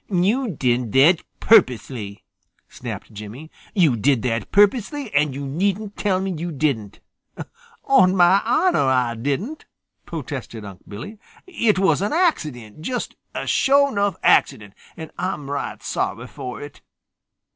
"You 0.09 0.49
did 0.49 0.93
that 0.93 1.21
purposely!" 1.39 2.23
snapped 2.67 3.13
Jimmy. 3.13 3.51
"You 3.75 3.95
did 3.95 4.23
that 4.23 4.51
purposely, 4.51 5.13
and 5.13 5.35
you 5.35 5.45
needn't 5.45 5.95
tell 5.95 6.19
me 6.19 6.31
you 6.31 6.51
didn't." 6.51 6.99
"On 7.85 8.15
mah 8.15 8.41
honor 8.43 8.79
Ah 8.89 9.13
didn't," 9.13 9.65
protested 10.07 10.65
Unc' 10.65 10.89
Billy. 10.89 11.19
"It 11.45 11.77
was 11.77 12.01
an 12.01 12.13
accident, 12.13 12.81
just 12.81 13.13
a 13.35 13.45
sho' 13.45 13.91
'nuff 13.91 14.15
accident, 14.23 14.73
and 14.97 15.11
Ah'm 15.19 15.51
right 15.51 15.83
sorry 15.83 16.25
fo' 16.25 16.55
it." 16.55 16.81